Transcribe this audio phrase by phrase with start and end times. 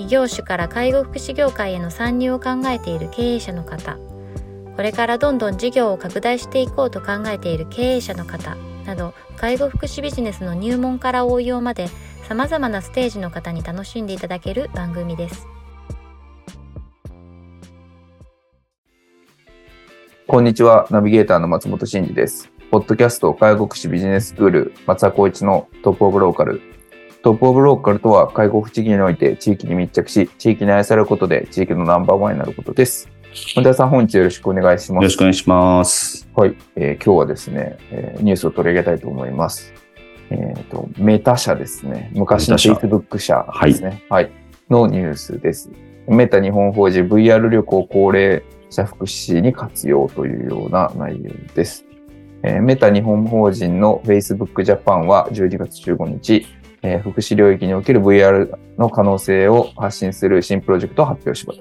[0.00, 3.98] 異業種から介護福祉業界への参入を考えている経営者の方
[4.74, 11.88] これからどんどん事業を拡大していこうと考えている経営者の方など介護福祉ビジネスの入門から応用まで
[12.26, 15.48] さまざまなステージの方に楽しんでいただける番組です。
[20.28, 22.52] こんにちは、ナビゲーターの松本真二です。
[22.70, 26.62] ポッドキャスト介護福祉ビジネススクール松田光一のトップオブローカル。
[27.22, 33.10] トップオブローカルとは介護福祉業において地域に密着し、地域に愛されることで地域のナンバーワンになることです。
[33.54, 35.02] 本田さん、本日よろしくお願いします。
[35.02, 36.26] よろしくお願いします。
[36.34, 39.74] はい、えー、今日はですね、えー、ニュースを取り上げたいと思います。
[40.30, 42.10] えっ、ー、と、メタ社ですね。
[42.14, 44.02] 昔の Facebook 社ですね。
[44.08, 44.32] はい、はい。
[44.70, 45.70] のニュースです。
[46.08, 51.84] メタ日本法人 VR 旅行高齢者福祉に活用というような内容です。
[52.42, 56.46] えー、メタ日本法人の Facebook Japan は12月15日、
[56.82, 61.60] えー、福祉領域における VR の可能性を発信する新プロジェクトを発表します。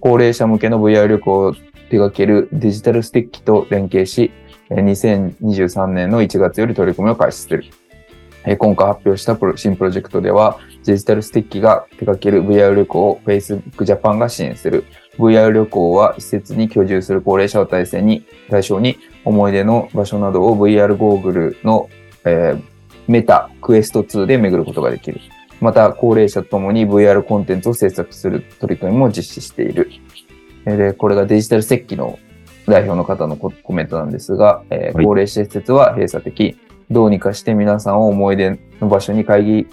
[0.00, 1.60] 高齢者向けの VR 旅行を手
[1.98, 4.32] 掛けるデジタルステッキと連携し、
[4.70, 7.64] 2023年の1月より取り組みを開始する。
[8.58, 14.84] 今回発表した新プロジェクトでは、デジタルステッキが手掛ける VR 旅行を Facebook Japan が支援する。
[15.18, 21.88] VR 旅行は施設に居住する高齢者を対象に、対象に思い出の場所などを VR ゴーグルの、
[22.24, 22.62] えー、
[23.06, 25.20] メタクエスト2で巡ることができる。
[25.60, 29.90] また、高齢者とともに VR コンテンツを制作する取り組みも実施している。
[30.64, 32.18] で、これがデジタル設計の
[32.66, 36.56] 代表の方のコメントなんですが、えー、高齢者施設は閉鎖的。
[36.90, 39.66] どうにかして皆さんを思い出の場所に会議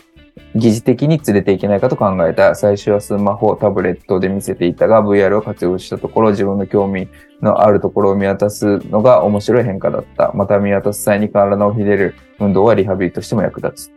[0.55, 2.55] 疑似的に連れていけないかと考えた。
[2.55, 7.07] 最初はスマホ、タブレットで見せていたが、VR を活用したところ、自分の興味
[7.41, 10.31] のあるところを見渡すのが面白い変化だった。
[10.33, 13.91] また見渡す際に体をひねる運動はリハビリとしても役立つ。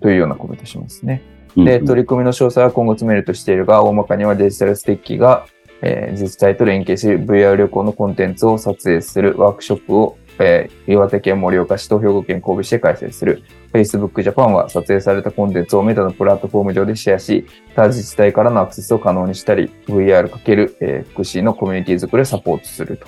[0.00, 1.22] というようなコメントしますね。
[1.56, 5.46] で、取り組みの詳細は今後詰めるとしているが、大まかにはデジタルステッキが、
[5.82, 23.06] えー、自治体と連携し、VR 旅行のコンテンツを撮影するワークショップをえー、岩手県盛岡市と兵庫県神戸市で開催する Facebook Japan は撮影されたコンテンツをメタのプラットフォーム上でシェアし、他自治体からのアクセスを可能にしたり、VR× えー、福祉のコミュニティ作りをサポートすると。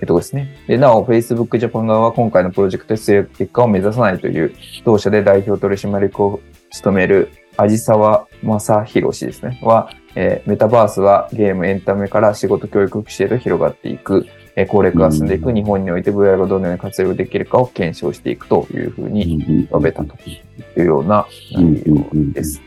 [0.00, 0.56] えっとですね。
[0.66, 4.52] で、なお、Facebook Japan 側は今回のプロジェクトで結果を目指さないという、
[4.84, 9.60] 同社で代表取締役を務める味沢正宏氏ですね。
[9.62, 14.26] は、えー、メタバースはゲーム、エンタメから仕事、教育、福祉へと広がっていく。
[14.56, 20.40] え高齢化が進んでいく日本において VR がどのように活用できるかを検証していくというふうに述べたとい
[20.82, 22.60] うような内容です。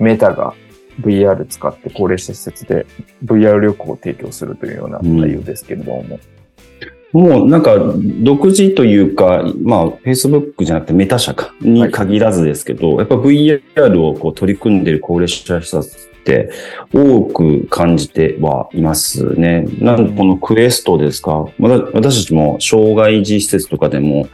[0.00, 0.54] メタが
[1.00, 2.86] VR 使って高齢者施設で
[3.24, 6.18] VR 旅行を提供するというような内容ですけれども。
[7.12, 7.74] もうなんか
[8.22, 16.50] 独自というか、まあ Facebook じゃなくてメタ社かに限らずですけど、はい、やっぱ VR をこう取り組んでいる高齢者施設って
[16.92, 19.66] 多く感じてはいますね。
[19.78, 24.28] なんでこのクエストですか、私たちも障害児施設とかでも、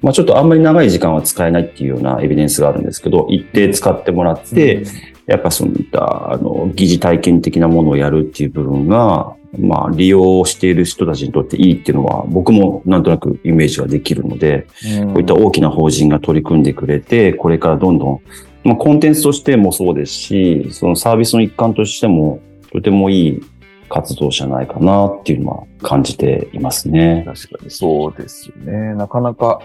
[0.00, 4.84] まあ、ちょっとあんまり長い時間は使えないっていうようなエビデンスがあるんですけど、一定使ってもらって、
[5.26, 14.66] やっぱそういったあの疑似体験的なものをやるっていう部分が、まあ、利用している人たちにとっていいっていうのは、僕もなんとなくイメージができるので、
[15.06, 18.20] こういった大きな法人が取り組んでくれて、これからどんどん
[18.64, 22.40] まあ、コンテンツとしてもそうですし、そのサービスの一環としても、
[22.72, 23.40] とてもいい
[23.88, 27.24] 活動じゃないかなっていうのは感じていますね。
[27.26, 28.94] 確かにそうですよね。
[28.94, 29.60] なかなか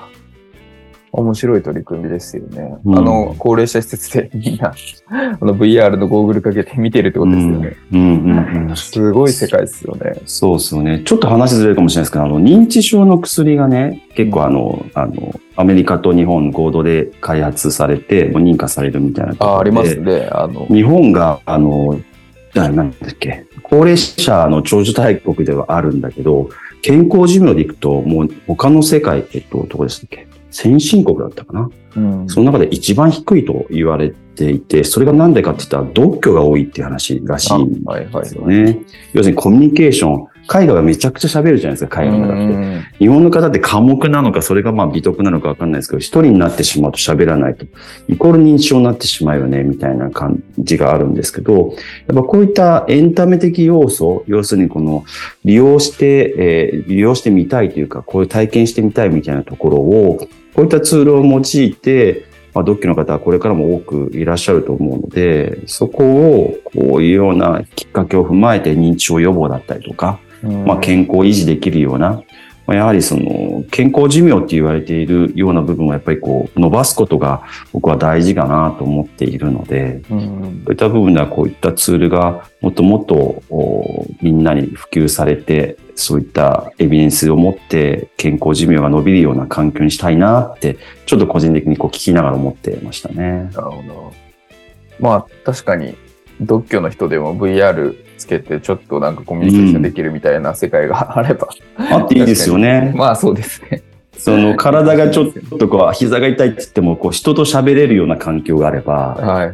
[1.16, 2.76] 面白い取り組みですよね。
[2.84, 4.74] うん、あの、高齢者施設でみんな、
[5.40, 7.76] あの VR のゴーグルかけて見てるってことですよね。
[7.92, 10.14] うん、うん、うんうんすごい世界ですよね。
[10.26, 11.04] そうですよね。
[11.06, 20.28] ちょっと話ずれるかもしれないですけど、あの、認知症の薬がね、結構あの、あの、アメリカと日本合同で開発されて、認可されるみたいなあありますね。
[20.32, 22.00] あの、日本が、あの、
[22.56, 26.50] なんだっけ、高齢者の長寿大国ではあるんだけど、
[26.82, 30.33] 健康寿命でいくと、もう他の世界、えっと、どこでしたっけ？
[30.54, 38.62] 先進国だったかな、うん、その中で一番低いと言われていて、それが何でかって言ったら、独居が多いっていう話らしいんですよね。
[38.62, 42.84] はいはいはい、要するにコミュニケーション、海外はめちゃくちゃ喋るじゃないですか、海外の方って。
[43.00, 47.66] 日本の方って寡黙なのか、それがまあ美徳なのかわかんないですけど、一人になってしまうと喋らないと、
[48.10, 51.74] イコール認知症になってしまうよね、みたいな感じがあるんですけど、
[52.08, 55.06] やっぱこういったエンタメ的要素、要するにこの
[55.46, 70.20] 利用して、えー利用してみたいというか、こういう体験してみたいみたいなところを、こういったツールを用いて、まあ、ドッキの方はこれからも多くいらっしゃると思うので、そこをこういうようなきっかけを踏まえて認知症予防だったりとか、
[70.66, 72.22] まあ、健康を維持できるような、
[72.74, 83.16] まあ、やはりその健康寿命って言われているような部分をやっぱりこう伸ばすことが僕は大事かなと思っているので、うんそういった部分ではこういったツールがもっともっと
[83.50, 93.50] おみんなに普及されて、そういったエビデンスを持って健康寿命が伸びるような環境にしたいなって、ちょっと個人的にこう聞きながら思ってましたね。
[93.54, 94.14] なるほど。
[95.00, 95.96] まあ確かに、
[96.42, 101.50] 独居の人でも VR つけてちょっとなんかコミュニケーションできるみたいな世界があれば。
[101.78, 102.94] あっていいですよね。
[102.96, 103.84] まあそうですね。
[104.18, 109.54] その体がちょっとこう膝が痛いって言ってもこう人と喋れるような環境があれば、はい。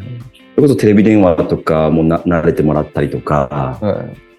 [0.56, 4.30] それこそテレビ電話とかもな慣れてもらったりとか、はい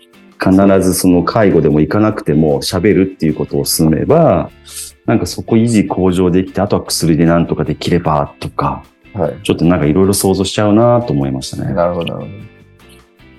[0.42, 4.50] 必ずその介護でも行かなくても喋るっていうことを進めば、
[5.04, 8.82] なんかそこ維持向上できて、あとは薬でなんとかできればとか、
[9.14, 9.42] はい。
[9.42, 11.72] ちょっとなんかいろいろ想像しちゃうなと思いましたね。
[11.72, 12.50] なるほど、なるほど。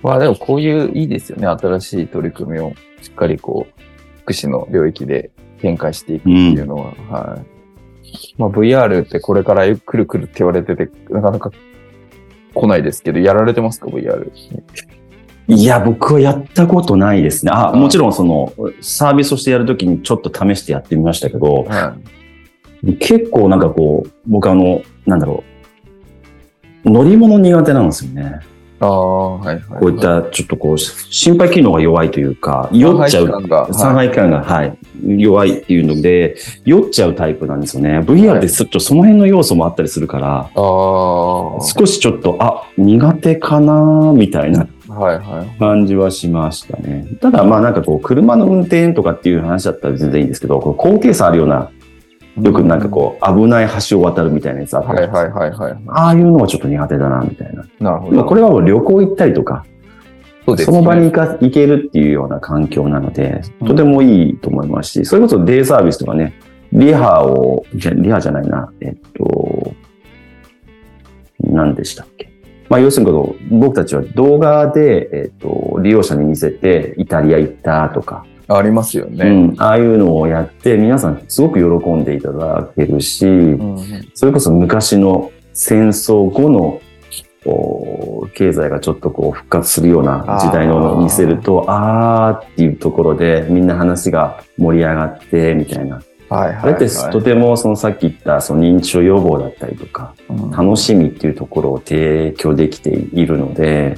[0.04, 1.48] まあでもこういういいですよね。
[1.48, 3.82] 新しい取り組みをしっかりこう、
[4.22, 5.32] 福祉の領域で
[5.62, 7.46] 展開していくっていうのは、はい。
[8.38, 11.52] まあ VR ってこれから来る来るって言われてて、なかなか
[12.54, 14.30] 来ないですけど、やられてますか ?VR。
[15.48, 17.52] いや、僕はやったことないですね。
[17.54, 21.96] あ、もちろんそのサービスとしてやるときにちょっと試してやってみましたけど、は
[22.84, 22.96] い。
[22.98, 25.51] 結構なんかこう、僕あの、なんだろう、
[26.86, 28.40] 乗り物苦手なんですよね。
[28.82, 29.64] ああ、はいはい。
[29.80, 33.30] こういったちょっとこう、心肺機能が弱いというか、酔っちゃう。
[33.30, 33.72] 感が。
[33.72, 36.36] 三はい杯感が、はい、弱いっていうので、
[36.66, 38.00] 酔っちゃうタイプなんですよね。
[38.00, 40.50] VR ってちょっとその辺の要素もあったりするから。
[40.56, 45.60] は少しちょっと、あ、苦手かなみたいないはい。
[45.60, 47.08] 感じはしましたね。
[47.22, 51.70] ただまあなんかこう、車の運転とかっていう話だったら全然いいんですけど、こう高低差あるような、
[52.40, 55.78] よくなんかこう、危ない橋を渡るみたいなやつあったはいりはいはいはい。
[55.88, 57.66] ああいうのはちょっと苦手だな、みたいな。
[57.80, 58.16] なるほど。
[58.18, 59.66] まあこれはもう旅行行ったりとか、
[60.46, 66.34] そうですその場に行か行けるっていうような環境なので、うんとてもいいと思いますし、それこそデイサービスとかね、
[66.72, 69.74] リハを、じゃ、リハじゃないな、えっと、
[71.44, 72.32] 何でしたっけ。
[72.70, 78.26] まあ、要するに僕たちは動画で、えっと、利用者に見せて、イタリア行ったとか、
[78.58, 79.30] ありますよね。
[79.30, 83.30] うん、ああいうのをやって、皆さんすごく喜んでいただけるし、う
[83.64, 83.78] ん
[84.14, 86.82] それこそ昔の戦争後の
[88.34, 96.02] 経済がちょっとこう復活するような時代のを見せると、あーっていうところでみんな話が盛り上がってみたいな。
[96.32, 96.74] はいはい、はい。
[96.76, 103.98] あれってとてもそのさっき言ったその認知症予防だったりとか、うん楽しみっていうところを提供できているので、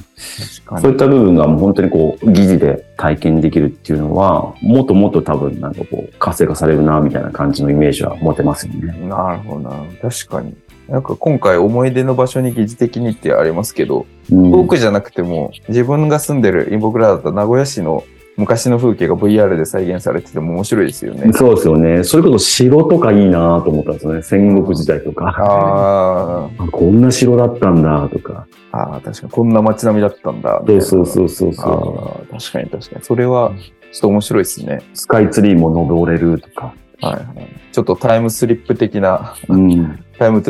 [0.80, 8.92] そういった部分がもう本当にこう疑似で体験できるっていうのは、もっともっと多分なんかこう活性化されるなみたいな感じのイメージは持てますよね。
[9.08, 9.84] なるほどな。
[10.00, 10.56] 確かに。
[10.88, 18.04] なんか今回思い出の場所に疑似的にってありますけど、うん遠くじゃなくても自分が住んでる、僕らだった名古屋市の
[18.36, 21.32] 昔の風景が VR で再現されてても面白いですよね。
[21.32, 22.04] そうですよね。
[22.04, 24.22] それこそ城とかいいなと思ったんですよね。
[24.22, 25.26] 戦国時代とか。
[25.26, 28.46] ああこんな城だったんだとか。
[28.72, 30.62] ーあー、確かにこんな街並みだったんだ。
[30.66, 31.06] そうそうう。
[31.06, 33.04] そうそうそあー確かに確かに。
[33.04, 33.52] それは
[33.92, 34.80] ちょっと面白いですね。
[34.82, 34.96] う。
[34.96, 36.74] スカイツリーも登れるとか。
[37.00, 37.48] はいはい。
[37.70, 40.04] ちょっとタイムスリップ的な、うん。
[40.18, 40.42] タイム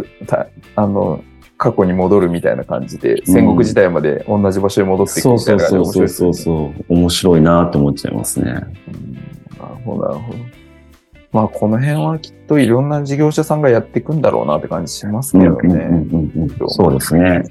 [0.76, 1.22] あの、
[1.64, 6.92] 過去に戻るみたいな感じで、戦国時代まで同じ場所に戻っていくそうみたいそうな感じでそう面白いうそそうそう。
[6.92, 8.50] 面白いなと思っちゃいますね。
[8.50, 9.14] うん
[9.58, 10.38] なるほど、なるほど。
[11.32, 16.06] まあ、この辺はきっといろんな事業者さんがやっていくんだろうなって感じしますけどね。
[16.68, 17.44] そうですね。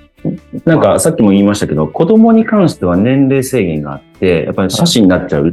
[0.63, 5.51] なんかさっきも言いましたけど、子供に関しては年齢制限があって、やっぱり写真になっちゃう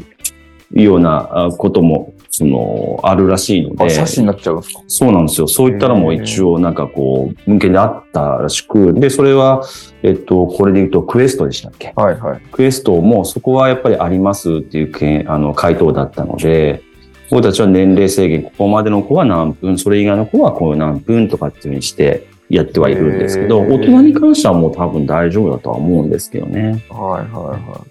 [0.73, 3.91] ようなあことも、その、あるらしいのあ、で。
[3.91, 4.81] 写真になっちゃうんですか？
[4.87, 5.47] そうなんですよ。
[5.47, 9.63] そういったのも一応なんかこう、文献であったらしく、で、それは、
[10.03, 11.93] えっと、これで言うとクエストでしたっけ？
[11.97, 12.41] はいはい。
[12.51, 16.83] クエストもそこはやっぱりありますっていうけんあの回答だったので、
[17.31, 26.83] 僕たちは年齢制限、ここまでの子は何分、それ以外の子はこう何分とかっていうふうにしてやってはいるんですけど、大人に関してはもう多分大丈夫だとは思うんですけどね。
[26.89, 27.85] はいはいは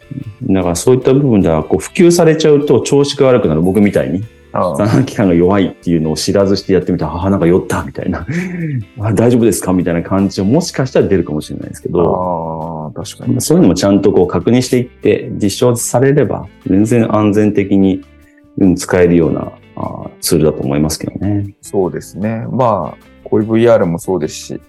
[0.48, 0.54] い。
[0.54, 4.24] だからそういった部分ではこう普及されちゃうと調子が悪くなる僕みたいに。
[4.52, 8.26] あ産卵期間が弱いっていうのを知らずしてやってみたら、あ、なんか酔ったみたいな、
[9.00, 9.74] あ大丈夫ですか？
[9.74, 13.40] みたいな感じはもしかしたら出るかもしれないですけど、あー、確かに。
[13.42, 18.02] そういうのもちゃんとこう確認していって、実証されれば、全然安全的に
[18.58, 21.56] うん使えるようなあツールだと思いますけどね。
[21.62, 22.46] そうですね。
[22.52, 24.62] まあ、こういう VR もそうですし、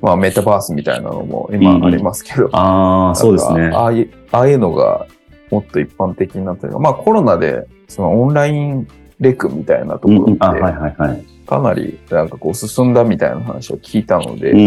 [0.00, 3.70] まあメタバースみたいなのも今ありますけど、ああ、そうですね。
[3.74, 5.06] ああいう、ああいうのが
[5.50, 8.88] もっと一般的になったりまあコロナで、そのオンライン
[9.20, 11.24] レクみたいなところって、はいはいはい。
[11.46, 14.62] かなりなんかこう進んだみたいな話を聞いたので、うんう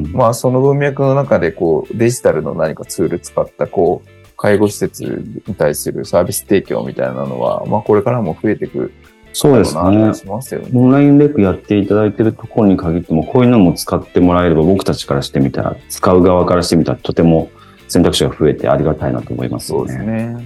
[0.00, 0.12] ん。
[0.12, 5.04] まあその文脈の中でこうデジタルの何かツール使ったこう介護施設
[5.46, 8.92] に対するサービス提供みたいなのは、まあこれからも増えていく
[9.32, 9.80] そうですね。
[9.80, 9.88] オ
[10.88, 17.50] ンラインレクやっていただいてるところに限っても、こういうのも使ってもらえれば、僕たちからしてみたら、使う側からしてみたら、とても
[17.88, 19.86] 選択肢が増えてありがたいなと思いますそう。
[19.86, 20.36] ですね。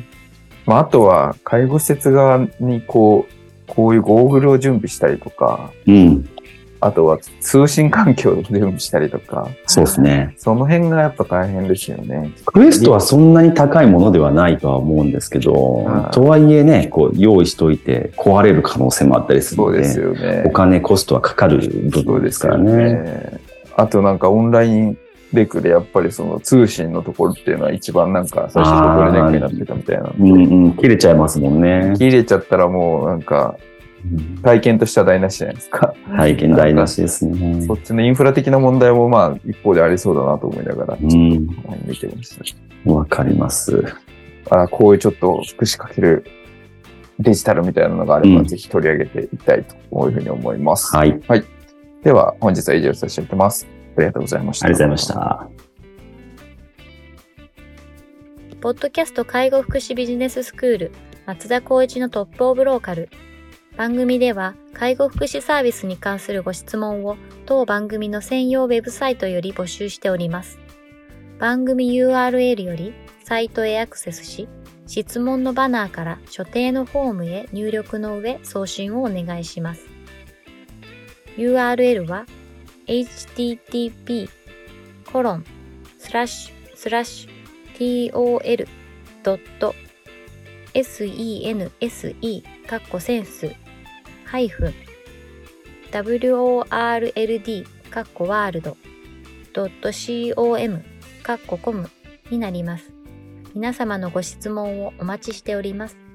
[0.67, 3.33] まああとは介護施設側にこう、
[3.67, 6.29] こういうゴーグルを準備したりとか、うん。
[6.79, 10.35] あとは通信環境を準備したりとか、そうですね。
[10.37, 12.33] その辺がやっぱ大変ですよね。
[12.45, 20.45] クエストはそんなに高いものではないとは思うんですけどはい、とはいえね、こう、用意しといて壊れる可能性もあったりするのそうですで、よね。
[20.47, 21.59] お金、コストはかかる
[21.91, 22.73] 部分ですからね。
[22.73, 23.41] ね。
[23.77, 24.99] あとなんかオンライン
[25.33, 31.95] レクでやっぱりその通信のところっていうのは一番なんか最初ボトルネックになってたみたいなうんうん、切れちゃいますもんね。
[31.99, 33.57] 切れちゃったらもうなんか
[34.05, 35.95] うん体験としては台無しじゃないですか。
[36.17, 37.63] 体験台無しですね。
[37.63, 41.09] そっちのインフラ的な問題もまあ一方でありそうだなと思いながら、うん、
[41.87, 42.55] 見てまし
[42.85, 42.93] た。
[42.93, 43.85] わかります。
[44.51, 46.25] あこういうちょっと福祉かける
[47.19, 50.95] デジタルみたいなのがあれば、うんぜひ取り上げていきたいとこういうふうに思います。
[50.95, 51.21] はい。
[52.05, 53.76] では、本日は以上させていただきます。
[53.97, 54.67] ありがとうございました。
[54.67, 55.49] ありがとうございました。
[58.61, 60.93] ポッドキャスト介護福祉ビジネススクール
[61.27, 63.09] 松田光一のトップオブローカル。
[63.77, 70.59] 番組では介護福祉サービスに関するご質問を当番組の専用ウェブサイトより募集しております。
[71.39, 74.49] 番組 URL よりサイトへアクセスし、
[74.87, 79.87] 質問のバナーから所定のフォームへ入力の上送信をお願いします。
[81.37, 82.25] URL は
[82.87, 84.29] http
[85.11, 85.45] コロン
[85.99, 88.11] スラッシュスラッシュ
[89.23, 89.47] tol.sense
[92.67, 93.55] カッコセンス
[94.25, 94.75] ハイフン
[95.91, 98.77] world カッコワールド
[100.35, 100.85] .com
[101.23, 101.91] カッココム
[102.31, 102.93] になります。
[103.55, 106.06] 皆様のご質問をお待ちしております。